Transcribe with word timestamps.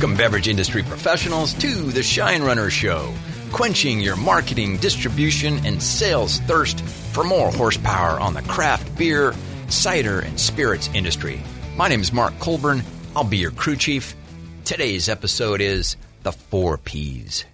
Welcome, 0.00 0.16
beverage 0.16 0.48
industry 0.48 0.82
professionals, 0.82 1.52
to 1.52 1.68
the 1.68 2.02
Shine 2.02 2.42
Runner 2.42 2.70
Show, 2.70 3.12
quenching 3.52 4.00
your 4.00 4.16
marketing, 4.16 4.78
distribution, 4.78 5.66
and 5.66 5.82
sales 5.82 6.38
thirst 6.38 6.80
for 6.80 7.22
more 7.22 7.50
horsepower 7.50 8.18
on 8.18 8.32
the 8.32 8.40
craft 8.40 8.96
beer, 8.96 9.34
cider, 9.68 10.20
and 10.20 10.40
spirits 10.40 10.88
industry. 10.94 11.42
My 11.76 11.86
name 11.86 12.00
is 12.00 12.14
Mark 12.14 12.32
Colburn. 12.38 12.82
I'll 13.14 13.24
be 13.24 13.36
your 13.36 13.50
crew 13.50 13.76
chief. 13.76 14.16
Today's 14.64 15.10
episode 15.10 15.60
is 15.60 15.98
The 16.22 16.32
Four 16.32 16.78
Ps. 16.78 17.44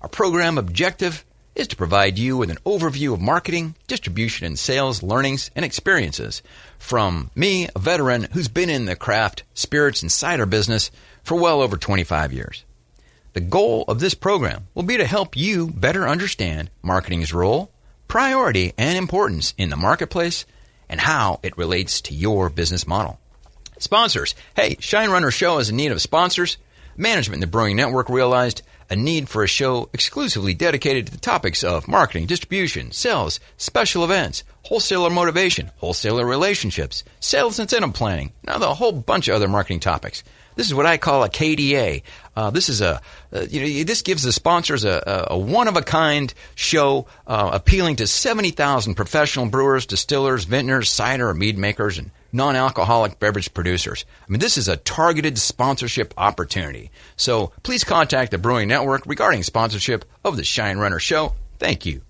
Our 0.00 0.08
program 0.08 0.56
objective 0.56 1.22
is 1.58 1.66
to 1.68 1.76
provide 1.76 2.18
you 2.18 2.36
with 2.36 2.50
an 2.50 2.58
overview 2.64 3.12
of 3.12 3.20
marketing, 3.20 3.74
distribution, 3.88 4.46
and 4.46 4.56
sales 4.56 5.02
learnings 5.02 5.50
and 5.56 5.64
experiences 5.64 6.40
from 6.78 7.32
me, 7.34 7.68
a 7.74 7.78
veteran 7.80 8.28
who's 8.32 8.46
been 8.46 8.70
in 8.70 8.84
the 8.84 8.94
craft, 8.94 9.42
spirits, 9.54 10.00
and 10.00 10.12
cider 10.12 10.46
business 10.46 10.92
for 11.24 11.36
well 11.36 11.60
over 11.60 11.76
25 11.76 12.32
years. 12.32 12.64
The 13.32 13.40
goal 13.40 13.84
of 13.88 13.98
this 13.98 14.14
program 14.14 14.68
will 14.74 14.84
be 14.84 14.96
to 14.96 15.04
help 15.04 15.36
you 15.36 15.68
better 15.68 16.06
understand 16.08 16.70
marketing's 16.80 17.34
role, 17.34 17.72
priority, 18.06 18.72
and 18.78 18.96
importance 18.96 19.52
in 19.58 19.68
the 19.68 19.76
marketplace 19.76 20.46
and 20.88 21.00
how 21.00 21.40
it 21.42 21.58
relates 21.58 22.00
to 22.02 22.14
your 22.14 22.50
business 22.50 22.86
model. 22.86 23.18
Sponsors. 23.78 24.34
Hey, 24.54 24.76
Shine 24.78 25.10
Runner 25.10 25.32
Show 25.32 25.58
is 25.58 25.70
in 25.70 25.76
need 25.76 25.92
of 25.92 26.00
sponsors. 26.00 26.56
Management 26.96 27.36
in 27.36 27.40
the 27.40 27.46
Brewing 27.48 27.76
Network 27.76 28.08
realized 28.08 28.62
a 28.90 28.96
need 28.96 29.28
for 29.28 29.42
a 29.42 29.48
show 29.48 29.88
exclusively 29.92 30.54
dedicated 30.54 31.06
to 31.06 31.12
the 31.12 31.18
topics 31.18 31.62
of 31.62 31.88
marketing, 31.88 32.26
distribution, 32.26 32.90
sales, 32.92 33.40
special 33.56 34.04
events, 34.04 34.44
wholesaler 34.62 35.10
motivation, 35.10 35.70
wholesaler 35.76 36.24
relationships, 36.26 37.04
sales 37.20 37.58
incentive 37.58 37.92
planning, 37.94 38.32
now 38.44 38.56
a 38.56 38.74
whole 38.74 38.92
bunch 38.92 39.28
of 39.28 39.34
other 39.34 39.48
marketing 39.48 39.80
topics. 39.80 40.22
This 40.58 40.66
is 40.66 40.74
what 40.74 40.86
I 40.86 40.96
call 40.96 41.22
a 41.22 41.28
KDA. 41.28 42.02
Uh, 42.34 42.50
this 42.50 42.68
is 42.68 42.80
a 42.80 43.00
uh, 43.32 43.46
you 43.48 43.60
know 43.60 43.84
this 43.84 44.02
gives 44.02 44.24
the 44.24 44.32
sponsors 44.32 44.84
a, 44.84 45.26
a, 45.30 45.34
a 45.34 45.38
one 45.38 45.68
of 45.68 45.76
a 45.76 45.82
kind 45.82 46.34
show 46.56 47.06
uh, 47.28 47.50
appealing 47.52 47.96
to 47.96 48.08
seventy 48.08 48.50
thousand 48.50 48.96
professional 48.96 49.46
brewers, 49.46 49.86
distillers, 49.86 50.44
vintners, 50.44 50.90
cider, 50.90 51.32
mead 51.32 51.56
makers, 51.56 51.98
and 51.98 52.10
non-alcoholic 52.32 53.18
beverage 53.18 53.52
producers. 53.54 54.04
I 54.26 54.30
mean, 54.30 54.40
this 54.40 54.58
is 54.58 54.68
a 54.68 54.76
targeted 54.76 55.38
sponsorship 55.38 56.14
opportunity. 56.16 56.90
So 57.16 57.52
please 57.62 57.84
contact 57.84 58.30
the 58.30 58.38
Brewing 58.38 58.68
Network 58.68 59.06
regarding 59.06 59.42
sponsorship 59.42 60.04
of 60.24 60.36
the 60.36 60.44
Shine 60.44 60.78
Runner 60.78 60.98
Show. 60.98 61.34
Thank 61.58 61.86
you. 61.86 62.02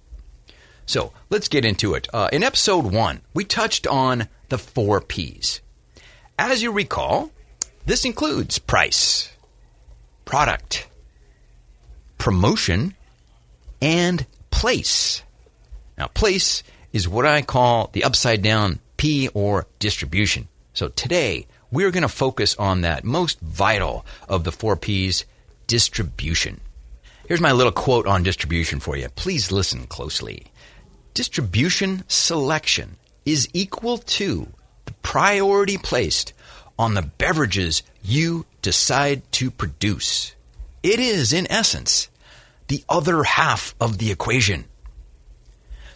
So 0.87 1.13
let's 1.31 1.49
get 1.49 1.65
into 1.65 1.95
it. 1.95 2.09
Uh, 2.13 2.29
in 2.33 2.43
episode 2.43 2.87
one, 2.87 3.21
we 3.35 3.45
touched 3.45 3.87
on 3.87 4.29
the 4.49 4.59
four 4.59 5.01
P's. 5.01 5.61
As 6.39 6.63
you 6.63 6.73
recall, 6.73 7.31
this 7.85 8.05
includes 8.05 8.59
price, 8.59 9.31
product, 10.25 10.89
promotion, 12.17 12.95
and 13.81 14.27
place. 14.51 15.23
Now, 15.97 16.07
place 16.07 16.63
is 16.93 17.09
what 17.09 17.27
I 17.27 17.43
call 17.43 17.91
the 17.93 18.05
upside 18.05 18.43
down 18.43 18.79
P 18.99 19.29
or 19.33 19.67
distribution. 19.79 20.49
So 20.75 20.89
today, 20.89 21.47
we're 21.71 21.91
going 21.91 22.03
to 22.03 22.09
focus 22.09 22.55
on 22.57 22.83
that 22.83 23.05
most 23.05 23.41
vital 23.41 24.05
of 24.29 24.45
the 24.45 24.53
four 24.53 24.77
P's 24.77 25.25
distribution. 25.67 26.61
Here's 27.27 27.41
my 27.41 27.53
little 27.53 27.73
quote 27.73 28.07
on 28.07 28.23
distribution 28.23 28.81
for 28.81 28.97
you. 28.97 29.09
Please 29.09 29.51
listen 29.51 29.87
closely. 29.87 30.47
Distribution 31.15 32.05
selection 32.09 32.97
is 33.25 33.49
equal 33.53 33.99
to 33.99 34.49
the 34.85 34.93
priority 35.03 35.77
placed 35.77 36.33
on 36.79 36.95
the 36.95 37.03
beverages 37.03 37.83
you 38.03 38.47
decide 38.63 39.31
to 39.33 39.51
produce. 39.51 40.35
It 40.83 41.01
is, 41.01 41.33
in 41.33 41.51
essence, 41.51 42.09
the 42.69 42.85
other 42.89 43.25
half 43.25 43.75
of 43.81 43.99
the 43.99 44.11
equation. 44.11 44.65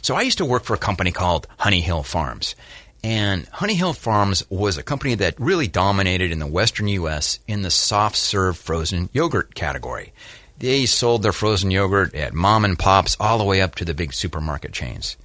So 0.02 0.16
I 0.16 0.22
used 0.22 0.38
to 0.38 0.44
work 0.44 0.64
for 0.64 0.74
a 0.74 0.78
company 0.78 1.12
called 1.12 1.46
Honey 1.58 1.80
Hill 1.80 2.02
Farms. 2.02 2.56
And 3.04 3.48
Honey 3.48 3.74
Hill 3.74 3.94
Farms 3.94 4.44
was 4.48 4.78
a 4.78 4.82
company 4.82 5.16
that 5.16 5.40
really 5.40 5.66
dominated 5.66 6.30
in 6.30 6.38
the 6.38 6.46
western 6.46 6.86
U.S. 6.88 7.40
in 7.48 7.62
the 7.62 7.70
soft 7.70 8.16
serve 8.16 8.56
frozen 8.56 9.08
yogurt 9.12 9.54
category. 9.54 10.12
They 10.58 10.86
sold 10.86 11.22
their 11.22 11.32
frozen 11.32 11.72
yogurt 11.72 12.14
at 12.14 12.34
mom 12.34 12.64
and 12.64 12.78
pops 12.78 13.16
all 13.18 13.38
the 13.38 13.44
way 13.44 13.60
up 13.60 13.74
to 13.76 13.84
the 13.84 13.94
big 13.94 14.12
supermarket 14.12 14.72
chains. 14.72 15.16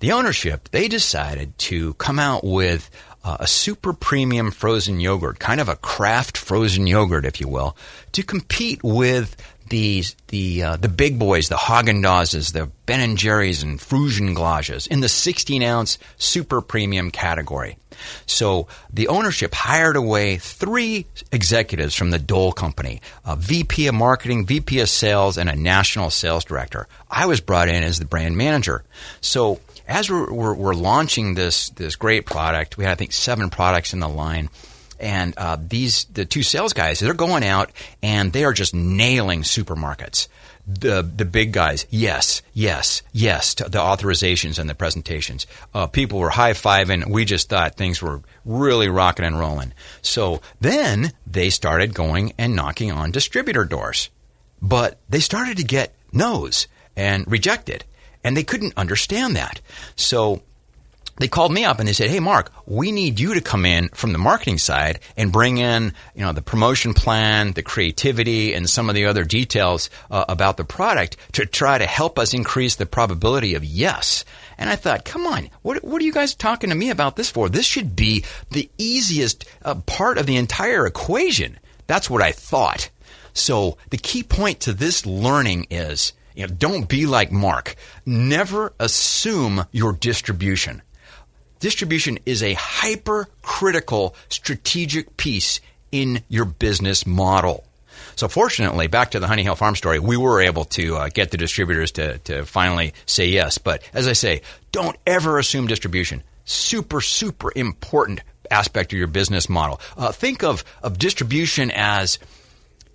The 0.00 0.12
ownership, 0.12 0.70
they 0.70 0.88
decided 0.88 1.56
to 1.58 1.94
come 1.94 2.18
out 2.18 2.42
with 2.42 2.90
uh, 3.24 3.38
a 3.40 3.46
super 3.46 3.92
premium 3.92 4.50
frozen 4.50 5.00
yogurt, 5.00 5.38
kind 5.38 5.60
of 5.60 5.68
a 5.68 5.76
craft 5.76 6.36
frozen 6.36 6.86
yogurt, 6.86 7.26
if 7.26 7.40
you 7.40 7.48
will, 7.48 7.76
to 8.12 8.22
compete 8.22 8.82
with 8.82 9.36
the 9.70 10.04
the 10.28 10.62
uh, 10.62 10.76
the 10.76 10.88
big 10.88 11.18
boys, 11.18 11.48
the 11.48 11.54
Haagen 11.54 12.02
Dazs, 12.02 12.52
the 12.52 12.70
Ben 12.86 13.00
and 13.00 13.16
Jerry's, 13.16 13.62
and 13.62 13.78
Frusen 13.78 14.34
Glädjé 14.34 14.86
in 14.88 15.00
the 15.00 15.08
16 15.08 15.62
ounce 15.62 15.98
super 16.18 16.60
premium 16.60 17.10
category. 17.10 17.78
So 18.26 18.66
the 18.92 19.08
ownership 19.08 19.54
hired 19.54 19.96
away 19.96 20.36
three 20.36 21.06
executives 21.32 21.94
from 21.94 22.10
the 22.10 22.18
Dole 22.18 22.52
Company: 22.52 23.00
a 23.24 23.36
VP 23.36 23.86
of 23.86 23.94
marketing, 23.94 24.44
VP 24.44 24.80
of 24.80 24.88
sales, 24.88 25.38
and 25.38 25.48
a 25.48 25.56
national 25.56 26.10
sales 26.10 26.44
director. 26.44 26.86
I 27.10 27.26
was 27.26 27.40
brought 27.40 27.68
in 27.68 27.82
as 27.82 27.98
the 27.98 28.04
brand 28.04 28.36
manager. 28.36 28.84
So 29.20 29.60
as 29.90 30.08
we're, 30.08 30.32
we're, 30.32 30.54
we're, 30.54 30.74
launching 30.74 31.34
this 31.34 31.70
this 31.70 31.96
great 31.96 32.24
product, 32.24 32.78
we 32.78 32.84
had 32.84 32.92
I 32.92 32.94
think 32.94 33.12
seven 33.12 33.50
products 33.50 33.92
in 33.92 33.98
the 33.98 34.08
line, 34.08 34.48
and 35.00 35.34
uh, 35.36 35.56
these 35.60 36.04
the 36.04 36.24
two 36.24 36.42
sales 36.44 36.72
guys 36.72 37.00
they're 37.00 37.12
going 37.12 37.42
out 37.42 37.72
and 38.02 38.32
they 38.32 38.44
are 38.44 38.52
just 38.52 38.72
nailing 38.72 39.42
supermarkets. 39.42 40.28
The 40.66 41.02
the 41.02 41.24
big 41.24 41.52
guys, 41.52 41.86
yes, 41.90 42.42
yes, 42.54 43.02
yes, 43.12 43.54
to 43.56 43.64
the 43.64 43.78
authorizations 43.78 44.60
and 44.60 44.70
the 44.70 44.74
presentations. 44.76 45.48
Uh, 45.74 45.88
people 45.88 46.20
were 46.20 46.30
high 46.30 46.52
fiving. 46.52 47.10
We 47.10 47.24
just 47.24 47.48
thought 47.48 47.74
things 47.74 48.00
were 48.00 48.22
really 48.44 48.88
rocking 48.88 49.24
and 49.24 49.38
rolling. 49.38 49.72
So 50.02 50.40
then 50.60 51.12
they 51.26 51.50
started 51.50 51.94
going 51.94 52.34
and 52.38 52.54
knocking 52.54 52.92
on 52.92 53.10
distributor 53.10 53.64
doors, 53.64 54.10
but 54.62 55.00
they 55.08 55.20
started 55.20 55.56
to 55.56 55.64
get 55.64 55.96
no's 56.12 56.68
and 56.94 57.28
rejected 57.28 57.84
and 58.24 58.36
they 58.36 58.44
couldn't 58.44 58.76
understand 58.76 59.36
that. 59.36 59.60
So 59.96 60.42
they 61.20 61.28
called 61.28 61.52
me 61.52 61.66
up 61.66 61.78
and 61.78 61.86
they 61.86 61.92
said, 61.92 62.08
"Hey, 62.08 62.18
Mark, 62.18 62.50
we 62.64 62.92
need 62.92 63.20
you 63.20 63.34
to 63.34 63.42
come 63.42 63.66
in 63.66 63.90
from 63.90 64.12
the 64.12 64.18
marketing 64.18 64.56
side 64.56 65.00
and 65.18 65.30
bring 65.30 65.58
in, 65.58 65.92
you 66.14 66.22
know, 66.22 66.32
the 66.32 66.40
promotion 66.40 66.94
plan, 66.94 67.52
the 67.52 67.62
creativity, 67.62 68.54
and 68.54 68.68
some 68.68 68.88
of 68.88 68.94
the 68.94 69.04
other 69.04 69.24
details 69.24 69.90
uh, 70.10 70.24
about 70.30 70.56
the 70.56 70.64
product 70.64 71.18
to 71.32 71.44
try 71.44 71.76
to 71.76 71.84
help 71.84 72.18
us 72.18 72.32
increase 72.32 72.76
the 72.76 72.86
probability 72.86 73.54
of 73.54 73.64
yes." 73.64 74.24
And 74.56 74.70
I 74.70 74.76
thought, 74.76 75.04
"Come 75.04 75.26
on, 75.26 75.50
what 75.60 75.84
what 75.84 76.00
are 76.00 76.06
you 76.06 76.12
guys 76.12 76.34
talking 76.34 76.70
to 76.70 76.76
me 76.76 76.88
about 76.88 77.16
this 77.16 77.30
for? 77.30 77.50
This 77.50 77.66
should 77.66 77.94
be 77.94 78.24
the 78.50 78.70
easiest 78.78 79.44
uh, 79.62 79.74
part 79.74 80.16
of 80.16 80.24
the 80.24 80.36
entire 80.36 80.86
equation." 80.86 81.58
That's 81.86 82.08
what 82.08 82.22
I 82.22 82.32
thought. 82.32 82.88
So 83.34 83.76
the 83.90 83.98
key 83.98 84.22
point 84.22 84.60
to 84.60 84.72
this 84.72 85.04
learning 85.04 85.66
is 85.70 86.14
you 86.34 86.46
know, 86.46 86.52
don't 86.52 86.88
be 86.88 87.06
like 87.06 87.32
Mark. 87.32 87.74
Never 88.06 88.72
assume 88.78 89.64
your 89.72 89.92
distribution. 89.92 90.82
Distribution 91.58 92.18
is 92.24 92.42
a 92.42 92.54
hypercritical 92.54 94.14
strategic 94.28 95.16
piece 95.16 95.60
in 95.92 96.22
your 96.28 96.44
business 96.46 97.06
model. 97.06 97.64
So 98.16 98.28
fortunately, 98.28 98.86
back 98.86 99.12
to 99.12 99.20
the 99.20 99.26
Honey 99.26 99.42
Hill 99.42 99.56
Farm 99.56 99.76
story, 99.76 99.98
we 99.98 100.16
were 100.16 100.40
able 100.40 100.64
to 100.66 100.96
uh, 100.96 101.08
get 101.08 101.30
the 101.30 101.36
distributors 101.36 101.92
to, 101.92 102.18
to 102.18 102.44
finally 102.44 102.94
say 103.06 103.28
yes. 103.28 103.58
But 103.58 103.82
as 103.92 104.08
I 104.08 104.14
say, 104.14 104.42
don't 104.72 104.96
ever 105.06 105.38
assume 105.38 105.66
distribution. 105.66 106.22
Super, 106.44 107.00
super 107.00 107.52
important 107.54 108.20
aspect 108.50 108.92
of 108.92 108.98
your 108.98 109.08
business 109.08 109.48
model. 109.48 109.80
Uh, 109.96 110.12
think 110.12 110.42
of, 110.42 110.64
of 110.82 110.98
distribution 110.98 111.70
as 111.70 112.18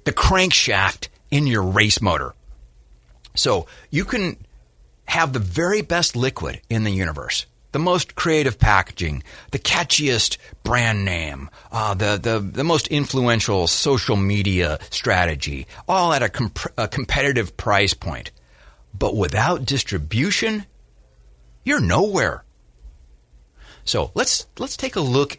the 0.04 0.14
crankshaft 0.14 1.08
in 1.32 1.48
your 1.48 1.64
race 1.64 2.02
motor. 2.02 2.34
So 3.36 3.68
you 3.90 4.06
can 4.06 4.38
have 5.08 5.34
the 5.34 5.40
very 5.40 5.82
best 5.82 6.16
liquid 6.16 6.62
in 6.70 6.84
the 6.84 6.92
universe, 6.92 7.46
the 7.72 7.80
most 7.80 8.16
creative 8.16 8.58
packaging, 8.58 9.24
the 9.52 9.60
catchiest 9.60 10.38
brand 10.64 11.06
name, 11.06 11.50
uh, 11.72 11.94
the, 11.94 12.18
the, 12.18 12.40
the 12.40 12.64
most 12.64 12.88
influential 12.88 13.68
social 13.68 14.16
media 14.16 14.80
strategy, 14.90 15.68
all 15.88 16.14
at 16.14 16.24
a, 16.24 16.30
comp- 16.30 16.74
a 16.78 16.88
competitive 16.88 17.56
price 17.56 17.94
point. 17.94 18.32
But 18.98 19.16
without 19.16 19.66
distribution, 19.66 20.66
you're 21.64 21.82
nowhere. 21.82 22.44
So 23.84 24.12
let's 24.16 24.48
let's 24.58 24.78
take 24.78 24.96
a 24.96 25.02
look. 25.02 25.38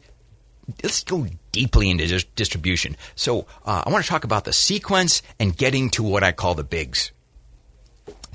Let's 0.83 1.03
go 1.03 1.27
deeply 1.53 1.91
into 1.91 2.07
dis- 2.07 2.25
distribution. 2.25 2.97
So 3.15 3.47
uh, 3.65 3.83
I 3.87 3.91
want 3.91 4.05
to 4.05 4.11
talk 4.11 4.25
about 4.25 4.45
the 4.45 4.53
sequence 4.53 5.23
and 5.41 5.57
getting 5.57 5.91
to 5.91 6.03
what 6.03 6.23
I 6.23 6.33
call 6.33 6.55
the 6.55 6.65
bigs. 6.65 7.13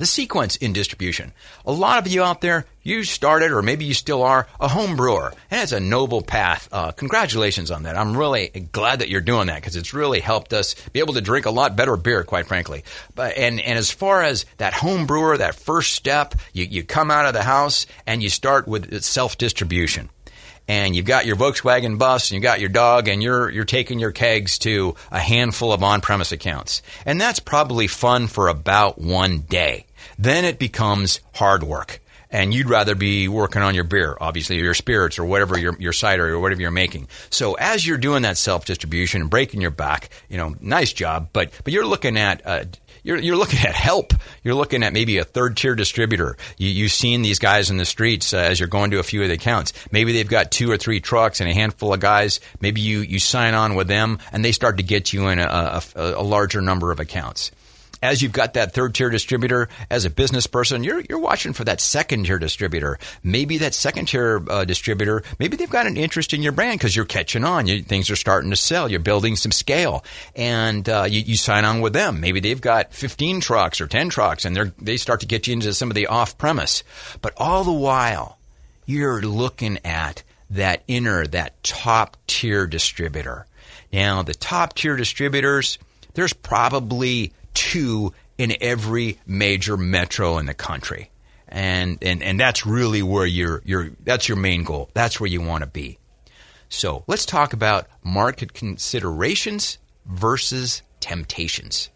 The 0.01 0.07
sequence 0.07 0.55
in 0.55 0.73
distribution. 0.73 1.31
A 1.63 1.71
lot 1.71 1.99
of 1.99 2.11
you 2.11 2.23
out 2.23 2.41
there, 2.41 2.65
you 2.81 3.03
started, 3.03 3.51
or 3.51 3.61
maybe 3.61 3.85
you 3.85 3.93
still 3.93 4.23
are, 4.23 4.47
a 4.59 4.67
home 4.67 4.95
brewer, 4.95 5.31
and 5.51 5.61
it's 5.61 5.73
a 5.73 5.79
noble 5.79 6.23
path. 6.23 6.67
Uh, 6.71 6.91
congratulations 6.91 7.69
on 7.69 7.83
that. 7.83 7.95
I'm 7.95 8.17
really 8.17 8.47
glad 8.71 8.97
that 8.99 9.09
you're 9.09 9.21
doing 9.21 9.45
that 9.45 9.61
because 9.61 9.75
it's 9.75 9.93
really 9.93 10.19
helped 10.19 10.53
us 10.53 10.73
be 10.89 11.01
able 11.01 11.13
to 11.13 11.21
drink 11.21 11.45
a 11.45 11.51
lot 11.51 11.75
better 11.75 11.95
beer, 11.97 12.23
quite 12.23 12.47
frankly. 12.47 12.83
But 13.13 13.37
and 13.37 13.61
and 13.61 13.77
as 13.77 13.91
far 13.91 14.23
as 14.23 14.47
that 14.57 14.73
home 14.73 15.05
brewer, 15.05 15.37
that 15.37 15.53
first 15.53 15.91
step, 15.91 16.33
you, 16.51 16.65
you 16.65 16.83
come 16.83 17.11
out 17.11 17.27
of 17.27 17.33
the 17.35 17.43
house 17.43 17.85
and 18.07 18.23
you 18.23 18.29
start 18.29 18.67
with 18.67 19.03
self 19.03 19.37
distribution 19.37 20.09
and 20.67 20.95
you've 20.95 21.05
got 21.05 21.27
your 21.27 21.35
Volkswagen 21.35 21.99
bus 21.99 22.29
and 22.31 22.35
you've 22.35 22.43
got 22.43 22.59
your 22.59 22.69
dog 22.69 23.07
and 23.07 23.21
you're 23.21 23.51
you're 23.51 23.65
taking 23.65 23.99
your 23.99 24.11
kegs 24.11 24.57
to 24.59 24.95
a 25.11 25.19
handful 25.19 25.71
of 25.71 25.83
on-premise 25.83 26.31
accounts. 26.31 26.81
And 27.05 27.21
that's 27.21 27.39
probably 27.39 27.85
fun 27.85 28.25
for 28.25 28.47
about 28.47 28.97
one 28.97 29.41
day. 29.41 29.85
Then 30.17 30.45
it 30.45 30.59
becomes 30.59 31.19
hard 31.33 31.63
work. 31.63 31.99
And 32.33 32.53
you'd 32.53 32.69
rather 32.69 32.95
be 32.95 33.27
working 33.27 33.61
on 33.61 33.75
your 33.75 33.83
beer, 33.83 34.15
obviously, 34.21 34.57
or 34.57 34.63
your 34.63 34.73
spirits 34.73 35.19
or 35.19 35.25
whatever 35.25 35.59
your, 35.59 35.75
your 35.79 35.91
cider 35.91 36.33
or 36.33 36.39
whatever 36.39 36.61
you're 36.61 36.71
making. 36.71 37.09
So 37.29 37.55
as 37.55 37.85
you're 37.85 37.97
doing 37.97 38.21
that 38.21 38.37
self 38.37 38.63
distribution 38.63 39.19
and 39.19 39.29
breaking 39.29 39.59
your 39.59 39.71
back, 39.71 40.11
you 40.29 40.37
know, 40.37 40.55
nice 40.61 40.93
job, 40.93 41.29
but 41.33 41.51
but 41.65 41.73
you're 41.73 41.85
looking 41.85 42.15
at 42.15 42.41
uh, 42.45 42.63
you're, 43.03 43.17
you're 43.17 43.35
looking 43.35 43.59
at 43.59 43.73
help. 43.73 44.13
You're 44.43 44.55
looking 44.55 44.83
at 44.83 44.93
maybe 44.93 45.17
a 45.17 45.23
third 45.23 45.57
tier 45.57 45.75
distributor. 45.75 46.37
You, 46.57 46.85
have 46.85 46.91
seen 46.91 47.21
these 47.21 47.39
guys 47.39 47.69
in 47.69 47.77
the 47.77 47.85
streets 47.85 48.33
uh, 48.33 48.37
as 48.37 48.59
you're 48.59 48.69
going 48.69 48.91
to 48.91 48.99
a 48.99 49.03
few 49.03 49.21
of 49.23 49.27
the 49.27 49.35
accounts. 49.35 49.73
Maybe 49.91 50.13
they've 50.13 50.27
got 50.27 50.51
two 50.51 50.69
or 50.69 50.77
three 50.77 50.99
trucks 50.99 51.41
and 51.41 51.49
a 51.49 51.53
handful 51.53 51.93
of 51.93 51.99
guys. 51.99 52.39
Maybe 52.59 52.81
you, 52.81 52.99
you 52.99 53.19
sign 53.19 53.53
on 53.53 53.75
with 53.75 53.87
them 53.87 54.19
and 54.31 54.45
they 54.45 54.51
start 54.51 54.77
to 54.77 54.83
get 54.83 55.13
you 55.13 55.27
in 55.29 55.39
a, 55.39 55.81
a, 55.95 56.01
a 56.17 56.23
larger 56.23 56.61
number 56.61 56.91
of 56.91 56.99
accounts 56.99 57.51
as 58.01 58.21
you've 58.21 58.31
got 58.31 58.53
that 58.53 58.73
third 58.73 58.95
tier 58.95 59.09
distributor 59.09 59.69
as 59.89 60.05
a 60.05 60.09
business 60.09 60.47
person, 60.47 60.83
you're, 60.83 61.01
you're 61.09 61.19
watching 61.19 61.53
for 61.53 61.63
that 61.65 61.79
second 61.79 62.25
tier 62.25 62.39
distributor. 62.39 62.97
Maybe 63.23 63.59
that 63.59 63.73
second 63.73 64.07
tier 64.07 64.43
uh, 64.49 64.65
distributor, 64.65 65.23
maybe 65.39 65.57
they've 65.57 65.69
got 65.69 65.87
an 65.87 65.97
interest 65.97 66.33
in 66.33 66.41
your 66.41 66.51
brand 66.51 66.79
because 66.79 66.95
you're 66.95 67.05
catching 67.05 67.43
on. 67.43 67.67
You, 67.67 67.83
things 67.83 68.09
are 68.09 68.15
starting 68.15 68.49
to 68.49 68.55
sell. 68.55 68.89
You're 68.89 68.99
building 68.99 69.35
some 69.35 69.51
scale 69.51 70.03
and 70.35 70.87
uh, 70.87 71.05
you, 71.07 71.21
you 71.21 71.37
sign 71.37 71.65
on 71.65 71.81
with 71.81 71.93
them. 71.93 72.19
Maybe 72.19 72.39
they've 72.39 72.59
got 72.59 72.93
15 72.93 73.41
trucks 73.41 73.79
or 73.79 73.87
10 73.87 74.09
trucks 74.09 74.45
and 74.45 74.55
they 74.55 74.91
they 74.91 74.97
start 74.97 75.21
to 75.21 75.25
get 75.25 75.47
you 75.47 75.53
into 75.53 75.73
some 75.73 75.89
of 75.89 75.95
the 75.95 76.07
off 76.07 76.37
premise. 76.37 76.83
But 77.21 77.33
all 77.37 77.63
the 77.63 77.71
while, 77.71 78.37
you're 78.85 79.21
looking 79.21 79.79
at 79.85 80.23
that 80.49 80.83
inner, 80.87 81.25
that 81.27 81.63
top 81.63 82.17
tier 82.27 82.67
distributor. 82.67 83.45
Now, 83.93 84.21
the 84.21 84.33
top 84.33 84.73
tier 84.73 84.97
distributors, 84.97 85.77
there's 86.13 86.33
probably 86.33 87.31
two 87.53 88.13
in 88.37 88.55
every 88.61 89.19
major 89.25 89.77
metro 89.77 90.37
in 90.37 90.45
the 90.45 90.53
country. 90.53 91.11
And, 91.47 91.97
and, 92.01 92.23
and 92.23 92.39
that's 92.39 92.65
really 92.65 93.03
where 93.03 93.25
you're, 93.25 93.61
you're, 93.65 93.91
that's 94.03 94.29
your 94.29 94.37
main 94.37 94.63
goal. 94.63 94.89
That's 94.93 95.19
where 95.19 95.29
you 95.29 95.41
want 95.41 95.63
to 95.63 95.67
be. 95.67 95.97
So 96.69 97.03
let's 97.07 97.25
talk 97.25 97.51
about 97.51 97.87
market 98.03 98.53
considerations 98.53 99.77
versus 100.05 100.81
temptations. 101.01 101.89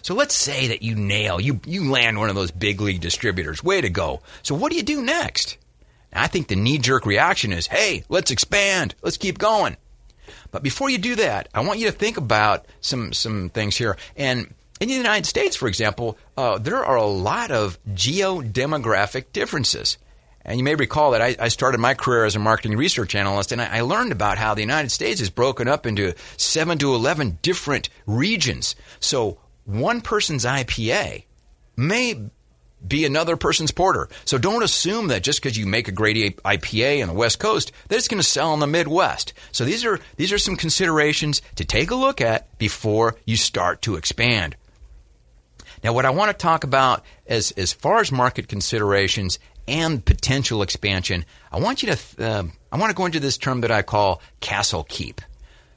So 0.00 0.14
let's 0.14 0.34
say 0.34 0.68
that 0.68 0.82
you 0.82 0.94
nail, 0.94 1.40
you, 1.40 1.60
you 1.66 1.90
land 1.90 2.18
one 2.18 2.30
of 2.30 2.34
those 2.34 2.50
big 2.50 2.80
league 2.80 3.00
distributors. 3.00 3.62
Way 3.62 3.82
to 3.82 3.90
go. 3.90 4.22
So 4.42 4.54
what 4.54 4.70
do 4.70 4.76
you 4.76 4.82
do 4.82 5.02
next? 5.02 5.58
I 6.12 6.26
think 6.26 6.48
the 6.48 6.56
knee 6.56 6.78
jerk 6.78 7.06
reaction 7.06 7.52
is, 7.52 7.66
hey, 7.66 8.04
let's 8.08 8.30
expand. 8.30 8.94
Let's 9.02 9.16
keep 9.16 9.38
going. 9.38 9.76
But 10.50 10.62
before 10.62 10.90
you 10.90 10.98
do 10.98 11.16
that, 11.16 11.48
I 11.54 11.60
want 11.60 11.78
you 11.78 11.86
to 11.86 11.92
think 11.92 12.16
about 12.16 12.66
some, 12.80 13.12
some 13.12 13.50
things 13.50 13.76
here. 13.76 13.96
And 14.16 14.54
in 14.82 14.88
the 14.88 14.94
United 14.94 15.26
States, 15.26 15.56
for 15.56 15.68
example, 15.68 16.18
uh, 16.36 16.58
there 16.58 16.84
are 16.84 16.96
a 16.96 17.06
lot 17.06 17.50
of 17.50 17.78
geodemographic 17.92 19.26
differences. 19.32 19.98
And 20.44 20.58
you 20.58 20.64
may 20.64 20.74
recall 20.74 21.12
that 21.12 21.22
I, 21.22 21.36
I, 21.38 21.48
started 21.48 21.78
my 21.78 21.94
career 21.94 22.24
as 22.24 22.34
a 22.34 22.40
marketing 22.40 22.76
research 22.76 23.14
analyst, 23.14 23.52
and 23.52 23.62
I, 23.62 23.78
I, 23.78 23.80
learned 23.82 24.10
about 24.10 24.38
how 24.38 24.54
the 24.54 24.60
United 24.60 24.90
States 24.90 25.20
is 25.20 25.30
broken 25.30 25.68
up 25.68 25.86
into 25.86 26.14
seven 26.36 26.78
to 26.78 26.94
11 26.94 27.38
different 27.42 27.90
regions. 28.06 28.74
So 28.98 29.38
one 29.64 30.00
person's 30.00 30.44
IPA 30.44 31.24
may 31.76 32.30
be 32.84 33.04
another 33.04 33.36
person's 33.36 33.70
porter. 33.70 34.08
So 34.24 34.36
don't 34.36 34.64
assume 34.64 35.08
that 35.08 35.22
just 35.22 35.40
because 35.40 35.56
you 35.56 35.66
make 35.66 35.86
a 35.86 35.92
great 35.92 36.42
IPA 36.42 37.02
on 37.02 37.08
the 37.08 37.14
West 37.14 37.38
Coast, 37.38 37.70
that 37.86 37.96
it's 37.96 38.08
going 38.08 38.20
to 38.20 38.28
sell 38.28 38.52
in 38.54 38.58
the 38.58 38.66
Midwest. 38.66 39.32
So 39.52 39.64
these 39.64 39.84
are, 39.84 40.00
these 40.16 40.32
are 40.32 40.38
some 40.38 40.56
considerations 40.56 41.40
to 41.54 41.64
take 41.64 41.92
a 41.92 41.94
look 41.94 42.20
at 42.20 42.58
before 42.58 43.14
you 43.24 43.36
start 43.36 43.82
to 43.82 43.94
expand. 43.94 44.56
Now, 45.82 45.92
what 45.92 46.06
I 46.06 46.10
want 46.10 46.30
to 46.30 46.36
talk 46.36 46.64
about 46.64 47.04
as, 47.26 47.50
as 47.52 47.72
far 47.72 48.00
as 48.00 48.12
market 48.12 48.48
considerations 48.48 49.38
and 49.66 50.04
potential 50.04 50.62
expansion, 50.62 51.24
I 51.50 51.58
want 51.58 51.82
you 51.82 51.94
to 51.94 52.24
uh, 52.24 52.44
I 52.70 52.76
want 52.76 52.90
to 52.90 52.96
go 52.96 53.06
into 53.06 53.20
this 53.20 53.38
term 53.38 53.60
that 53.62 53.70
I 53.70 53.82
call 53.82 54.22
castle 54.40 54.84
keep. 54.84 55.20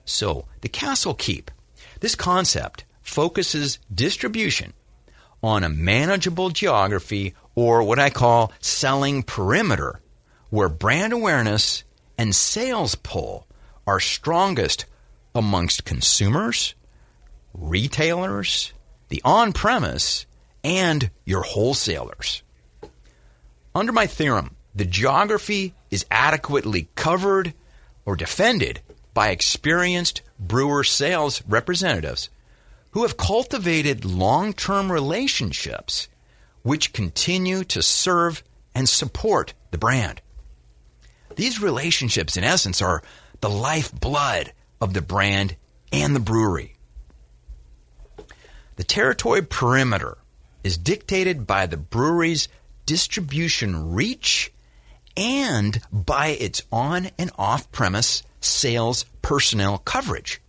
So, 0.06 0.46
the 0.62 0.69
castle 0.69 1.13
keep. 1.13 1.52
This 2.00 2.16
concept 2.16 2.86
focuses 3.02 3.80
distribution 3.94 4.74
on 5.42 5.63
a 5.63 5.69
manageable 5.69 6.50
geography 6.50 7.34
or 7.56 7.84
what 7.84 8.00
I 8.00 8.10
call 8.10 8.52
selling 8.60 9.24
perimeter, 9.24 10.02
where 10.50 10.69
brand 10.69 11.13
awareness 11.13 11.84
and 12.18 12.36
sales 12.36 12.96
pull 12.96 13.48
are 13.88 14.00
strongest 14.00 14.86
amongst 15.34 15.86
consumers, 15.86 16.75
retailers, 17.54 18.74
the 19.10 19.22
on 19.24 19.54
premise, 19.54 20.25
and 20.63 21.10
your 21.25 21.44
wholesalers. 21.44 22.42
Under 23.74 23.92
my 23.92 24.07
theorem, 24.07 24.56
the 24.74 24.86
geography 24.86 25.74
is 25.92 26.06
adequately 26.10 26.90
covered 26.96 27.54
or 28.06 28.16
defended 28.16 28.81
by 29.13 29.30
experienced 29.30 30.22
brewer 30.40 30.84
sales 30.84 31.42
representatives 31.48 32.30
who 32.92 33.04
have 33.04 33.18
cultivated 33.18 34.06
long 34.06 34.54
term 34.54 34.92
relationships 34.92 36.07
which 36.63 36.94
continue 36.94 37.63
to 37.63 37.81
serve 37.81 38.44
and 38.74 38.90
support 38.90 39.54
the 39.72 39.78
brand. 39.78 40.22
These 41.36 41.62
relationships, 41.62 42.38
in 42.38 42.44
essence, 42.44 42.81
are 42.81 43.04
the 43.42 43.50
lifeblood 43.50 44.52
of 44.81 44.94
the 44.94 45.02
brand 45.02 45.56
and 45.92 46.16
the 46.16 46.19
brewery. 46.19 46.75
The 48.75 48.83
territory 48.83 49.42
perimeter 49.42 50.18
is 50.63 50.77
dictated 50.77 51.48
by 51.48 51.66
the 51.66 51.77
brewery's 51.77 52.47
distribution 52.85 53.94
reach 53.94 54.52
and 55.16 55.80
by 55.92 56.28
its 56.28 56.61
on 56.71 57.09
and 57.18 57.31
off 57.38 57.71
premise 57.71 58.23
sales 58.42 59.06
personnel 59.21 59.78
coverage. 59.78 60.42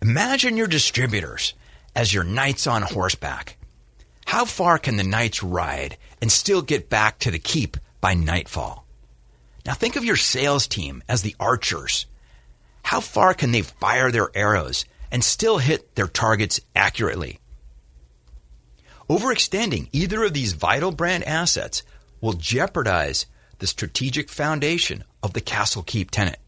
Imagine 0.00 0.56
your 0.56 0.66
distributors 0.66 1.54
as 1.94 2.12
your 2.12 2.24
knights 2.24 2.66
on 2.66 2.82
horseback. 2.82 3.56
How 4.26 4.44
far 4.44 4.78
can 4.78 4.96
the 4.96 5.04
knights 5.04 5.42
ride 5.42 5.96
and 6.20 6.32
still 6.32 6.62
get 6.62 6.90
back 6.90 7.18
to 7.20 7.30
the 7.30 7.38
keep 7.38 7.76
by 8.00 8.14
nightfall? 8.14 8.84
Now 9.64 9.74
think 9.74 9.96
of 9.96 10.04
your 10.04 10.16
sales 10.16 10.66
team 10.66 11.02
as 11.08 11.22
the 11.22 11.36
archers. 11.38 12.06
How 12.82 13.00
far 13.00 13.34
can 13.34 13.52
they 13.52 13.62
fire 13.62 14.10
their 14.10 14.30
arrows 14.34 14.84
and 15.10 15.22
still 15.22 15.58
hit 15.58 15.94
their 15.94 16.08
targets 16.08 16.60
accurately. 16.74 17.38
Overextending 19.08 19.88
either 19.92 20.24
of 20.24 20.32
these 20.32 20.52
vital 20.52 20.90
brand 20.90 21.24
assets 21.24 21.82
will 22.20 22.32
jeopardize 22.32 23.26
the 23.58 23.66
strategic 23.66 24.28
foundation 24.28 25.04
of 25.22 25.32
the 25.32 25.40
Castle 25.40 25.82
Keep 25.82 26.10
tenant. 26.10 26.38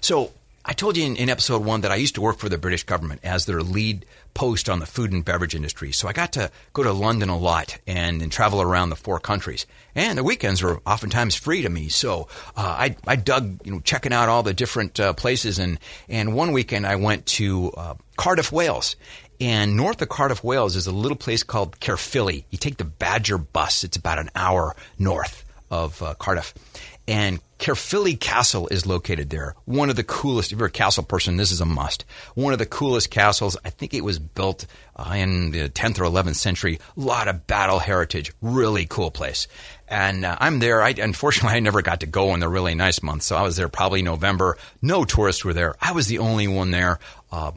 So, 0.00 0.32
I 0.68 0.74
told 0.74 0.98
you 0.98 1.06
in, 1.06 1.16
in, 1.16 1.30
episode 1.30 1.64
one 1.64 1.80
that 1.80 1.90
I 1.90 1.94
used 1.94 2.16
to 2.16 2.20
work 2.20 2.36
for 2.36 2.50
the 2.50 2.58
British 2.58 2.82
government 2.82 3.22
as 3.24 3.46
their 3.46 3.62
lead 3.62 4.04
post 4.34 4.68
on 4.68 4.80
the 4.80 4.86
food 4.86 5.12
and 5.12 5.24
beverage 5.24 5.54
industry. 5.54 5.92
So 5.92 6.08
I 6.08 6.12
got 6.12 6.34
to 6.34 6.50
go 6.74 6.82
to 6.82 6.92
London 6.92 7.30
a 7.30 7.38
lot 7.38 7.78
and, 7.86 8.20
and 8.20 8.30
travel 8.30 8.60
around 8.60 8.90
the 8.90 8.96
four 8.96 9.18
countries. 9.18 9.64
And 9.94 10.18
the 10.18 10.22
weekends 10.22 10.62
were 10.62 10.82
oftentimes 10.86 11.36
free 11.36 11.62
to 11.62 11.70
me. 11.70 11.88
So 11.88 12.28
uh, 12.54 12.76
I, 12.78 12.96
I 13.06 13.16
dug, 13.16 13.62
you 13.64 13.72
know, 13.72 13.80
checking 13.80 14.12
out 14.12 14.28
all 14.28 14.42
the 14.42 14.52
different 14.52 15.00
uh, 15.00 15.14
places. 15.14 15.58
And, 15.58 15.78
and 16.06 16.34
one 16.34 16.52
weekend 16.52 16.86
I 16.86 16.96
went 16.96 17.24
to 17.26 17.72
uh, 17.72 17.94
Cardiff, 18.18 18.52
Wales. 18.52 18.96
And 19.40 19.74
north 19.74 20.02
of 20.02 20.10
Cardiff, 20.10 20.44
Wales 20.44 20.76
is 20.76 20.86
a 20.86 20.92
little 20.92 21.16
place 21.16 21.42
called 21.42 21.80
Caerphilly. 21.80 22.44
You 22.50 22.58
take 22.58 22.76
the 22.76 22.84
Badger 22.84 23.38
bus, 23.38 23.84
it's 23.84 23.96
about 23.96 24.18
an 24.18 24.28
hour 24.34 24.76
north 24.98 25.46
of 25.70 26.02
uh, 26.02 26.12
Cardiff. 26.18 26.52
And 27.08 27.40
Caerphilly 27.56 28.16
Castle 28.16 28.68
is 28.68 28.84
located 28.84 29.30
there. 29.30 29.54
One 29.64 29.88
of 29.88 29.96
the 29.96 30.04
coolest, 30.04 30.52
if 30.52 30.58
you're 30.58 30.68
a 30.68 30.70
castle 30.70 31.02
person, 31.02 31.38
this 31.38 31.50
is 31.50 31.62
a 31.62 31.64
must. 31.64 32.04
One 32.34 32.52
of 32.52 32.58
the 32.58 32.66
coolest 32.66 33.10
castles. 33.10 33.56
I 33.64 33.70
think 33.70 33.94
it 33.94 34.04
was 34.04 34.18
built 34.18 34.66
uh, 34.94 35.14
in 35.16 35.50
the 35.50 35.70
10th 35.70 36.00
or 36.00 36.04
11th 36.04 36.36
century. 36.36 36.78
A 36.98 37.00
lot 37.00 37.26
of 37.26 37.46
battle 37.46 37.78
heritage. 37.78 38.30
Really 38.42 38.84
cool 38.84 39.10
place. 39.10 39.48
And 39.88 40.26
uh, 40.26 40.36
I'm 40.38 40.58
there. 40.58 40.82
I, 40.82 40.90
unfortunately, 40.90 41.52
I 41.56 41.60
never 41.60 41.80
got 41.80 42.00
to 42.00 42.06
go 42.06 42.34
in 42.34 42.40
the 42.40 42.48
really 42.48 42.74
nice 42.74 43.02
months. 43.02 43.24
So 43.24 43.36
I 43.36 43.42
was 43.42 43.56
there 43.56 43.70
probably 43.70 44.02
November. 44.02 44.58
No 44.82 45.06
tourists 45.06 45.46
were 45.46 45.54
there. 45.54 45.76
I 45.80 45.92
was 45.92 46.08
the 46.08 46.18
only 46.18 46.46
one 46.46 46.72
there. 46.72 46.98
Uh, 47.32 47.52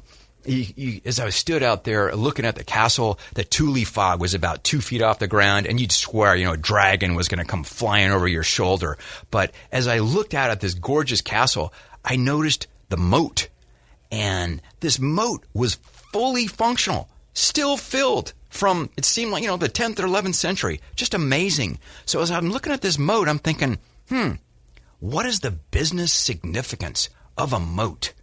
as 1.06 1.20
I 1.20 1.30
stood 1.30 1.64
out 1.64 1.84
there 1.84 2.16
looking 2.16 2.46
at 2.46 2.56
the 2.56 2.64
castle, 2.64 3.20
the 3.34 3.44
tule 3.44 3.86
fog 3.86 4.20
was 4.20 4.34
about 4.34 4.64
two 4.64 4.82
feet 4.82 5.02
off 5.02 5.20
the 5.20 5.28
ground, 5.28 5.68
and 5.68 5.80
you'd 5.80 5.92
swear, 5.92 6.36
you 6.36 6.46
know, 6.46 6.54
a 6.54 6.58
dragon 6.58 7.16
was 7.16 7.28
going 7.28 7.44
to 7.44 7.50
come 7.50 7.64
flying 7.64 8.12
over 8.12 8.28
your 8.28 8.44
shoulder. 8.44 8.98
But 9.30 9.52
as 9.72 9.88
I 9.88 10.00
looked 10.00 10.34
out 10.34 10.50
at 10.50 10.60
this 10.60 10.74
gorgeous 10.74 11.22
castle, 11.22 11.74
I 12.04 12.16
noticed 12.16 12.68
the 12.90 12.98
moat, 12.98 13.50
and 14.12 14.62
this 14.80 15.00
moat 15.00 15.46
was 15.54 15.76
fully 16.12 16.48
functional, 16.48 17.10
still 17.34 17.78
filled 17.78 18.34
from 18.50 18.90
it 18.98 19.06
seemed 19.06 19.32
like 19.32 19.42
you 19.42 19.48
know 19.48 19.58
the 19.58 19.70
10th 19.70 20.00
or 20.00 20.08
11th 20.08 20.36
century. 20.36 20.82
Just 20.96 21.14
amazing. 21.14 21.80
So 22.06 22.22
as 22.22 22.30
I'm 22.30 22.52
looking 22.52 22.74
at 22.74 22.82
this 22.82 23.00
moat, 23.00 23.28
I'm 23.28 23.40
thinking, 23.40 23.80
hmm, 24.10 24.34
what 25.00 25.26
is 25.26 25.40
the 25.40 25.52
business 25.52 26.14
significance 26.14 27.10
of 27.38 27.54
a 27.54 27.60
moat? 27.60 28.14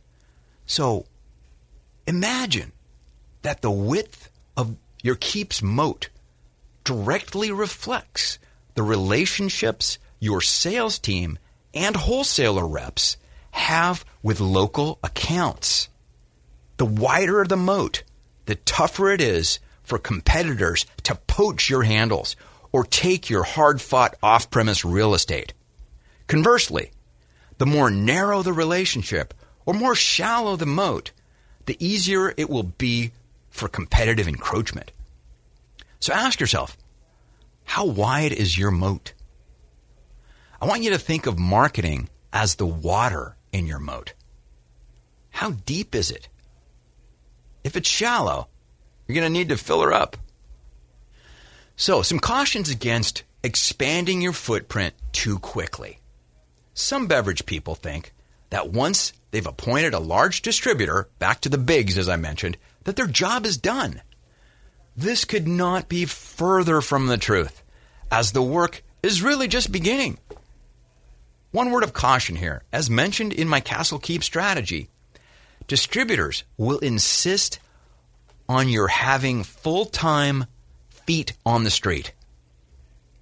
So 0.66 1.06
Imagine 2.08 2.72
that 3.42 3.60
the 3.60 3.70
width 3.70 4.30
of 4.56 4.76
your 5.02 5.14
keep's 5.14 5.62
moat 5.62 6.08
directly 6.82 7.52
reflects 7.52 8.38
the 8.74 8.82
relationships 8.82 9.98
your 10.18 10.40
sales 10.40 10.98
team 10.98 11.38
and 11.74 11.94
wholesaler 11.94 12.66
reps 12.66 13.18
have 13.50 14.06
with 14.22 14.40
local 14.40 14.98
accounts. 15.04 15.90
The 16.78 16.86
wider 16.86 17.44
the 17.44 17.58
moat, 17.58 18.04
the 18.46 18.54
tougher 18.54 19.10
it 19.10 19.20
is 19.20 19.58
for 19.82 19.98
competitors 19.98 20.86
to 21.02 21.14
poach 21.26 21.68
your 21.68 21.82
handles 21.82 22.36
or 22.72 22.84
take 22.84 23.28
your 23.28 23.42
hard 23.42 23.82
fought 23.82 24.16
off 24.22 24.50
premise 24.50 24.82
real 24.82 25.12
estate. 25.12 25.52
Conversely, 26.26 26.90
the 27.58 27.66
more 27.66 27.90
narrow 27.90 28.42
the 28.42 28.54
relationship 28.54 29.34
or 29.66 29.74
more 29.74 29.94
shallow 29.94 30.56
the 30.56 30.64
moat, 30.64 31.12
the 31.68 31.86
easier 31.86 32.32
it 32.36 32.48
will 32.48 32.62
be 32.62 33.12
for 33.50 33.68
competitive 33.68 34.26
encroachment. 34.26 34.90
So 36.00 36.14
ask 36.14 36.40
yourself, 36.40 36.76
how 37.64 37.84
wide 37.84 38.32
is 38.32 38.56
your 38.56 38.70
moat? 38.70 39.12
I 40.60 40.66
want 40.66 40.82
you 40.82 40.90
to 40.90 40.98
think 40.98 41.26
of 41.26 41.38
marketing 41.38 42.08
as 42.32 42.54
the 42.54 42.66
water 42.66 43.36
in 43.52 43.66
your 43.66 43.78
moat. 43.78 44.14
How 45.28 45.50
deep 45.50 45.94
is 45.94 46.10
it? 46.10 46.28
If 47.62 47.76
it's 47.76 47.88
shallow, 47.88 48.48
you're 49.06 49.14
going 49.14 49.30
to 49.30 49.38
need 49.38 49.50
to 49.50 49.58
fill 49.58 49.82
her 49.82 49.92
up. 49.92 50.16
So, 51.76 52.00
some 52.00 52.18
cautions 52.18 52.70
against 52.70 53.24
expanding 53.44 54.22
your 54.22 54.32
footprint 54.32 54.94
too 55.12 55.38
quickly. 55.38 55.98
Some 56.72 57.06
beverage 57.06 57.44
people 57.44 57.74
think 57.74 58.14
that 58.50 58.70
once 58.70 59.12
they've 59.30 59.46
appointed 59.46 59.94
a 59.94 59.98
large 59.98 60.42
distributor, 60.42 61.08
back 61.18 61.40
to 61.42 61.48
the 61.48 61.58
bigs 61.58 61.98
as 61.98 62.08
I 62.08 62.16
mentioned, 62.16 62.56
that 62.84 62.96
their 62.96 63.06
job 63.06 63.44
is 63.44 63.56
done. 63.56 64.00
This 64.96 65.24
could 65.24 65.46
not 65.46 65.88
be 65.88 66.04
further 66.06 66.80
from 66.80 67.06
the 67.06 67.18
truth, 67.18 67.62
as 68.10 68.32
the 68.32 68.42
work 68.42 68.82
is 69.02 69.22
really 69.22 69.48
just 69.48 69.70
beginning. 69.70 70.18
One 71.50 71.70
word 71.70 71.82
of 71.84 71.92
caution 71.92 72.36
here, 72.36 72.62
as 72.72 72.90
mentioned 72.90 73.32
in 73.32 73.48
my 73.48 73.60
Castle 73.60 73.98
Keep 73.98 74.22
strategy, 74.22 74.88
distributors 75.66 76.44
will 76.56 76.78
insist 76.78 77.58
on 78.48 78.68
your 78.68 78.88
having 78.88 79.44
full 79.44 79.84
time 79.84 80.46
feet 81.06 81.32
on 81.46 81.64
the 81.64 81.70
street. 81.70 82.12